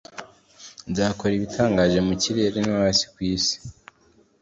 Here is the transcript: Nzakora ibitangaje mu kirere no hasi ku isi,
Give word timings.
Nzakora 0.89 1.31
ibitangaje 1.35 1.97
mu 2.07 2.13
kirere 2.21 2.57
no 2.67 2.73
hasi 2.81 3.05
ku 3.13 3.19
isi, 3.33 3.55